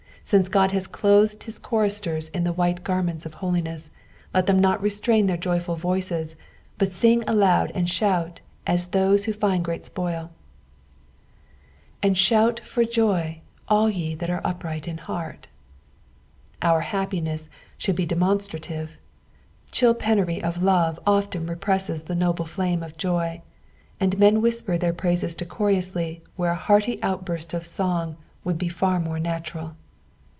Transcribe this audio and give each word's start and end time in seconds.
Since 0.23 0.49
Ood 0.55 0.69
has 0.71 0.85
clothed 0.85 1.43
Ilia 1.43 1.59
choristers 1.61 2.29
in 2.29 2.43
the 2.43 2.53
white 2.53 2.83
garments 2.83 3.25
of 3.25 3.33
holmes;, 3.33 3.89
let 4.35 4.45
them 4.45 4.59
not 4.59 4.79
restrain 4.81 5.25
their 5.25 5.35
joyful 5.35 5.75
voices, 5.75 6.35
but 6.77 6.91
sing 6.91 7.23
aloud 7.27 7.71
and 7.73 7.89
shout 7.89 8.39
ua 8.67 8.77
those 8.91 9.25
who 9.25 9.33
£nd 9.33 9.63
great 9.63 9.81
apoit. 9.89 10.29
^'And 12.03 12.11
ihout/orjoj/, 12.11 13.39
aU 13.67 13.87
ye 13.87 14.15
thnt 14.15 14.29
are 14.29 14.41
upright 14.45 14.87
in 14.87 14.99
heart." 14.99 15.47
Our 16.61 16.81
happiness 16.81 17.49
should 17.79 17.95
be 17.95 18.05
demon 18.05 18.37
Btrative; 18.37 18.97
chill 19.71 19.95
penury 19.95 20.41
of 20.41 20.61
love 20.61 20.99
often 21.05 21.47
represses 21.47 22.03
the 22.03 22.15
noble 22.15 22.45
flame 22.45 22.83
of 22.83 22.95
joy, 22.95 23.41
and 23.99 24.17
men 24.19 24.39
whisper 24.39 24.77
their 24.77 24.93
praises 24.93 25.33
decorously 25.33 26.21
where 26.35 26.51
a 26.51 26.55
hearty 26.69 27.01
outburst 27.01 27.55
of 27.55 27.63
eong 27.63 28.17
would 28.43 28.59
be 28.59 28.69
far 28.69 28.99
more 28.99 29.19
natural. 29.19 29.75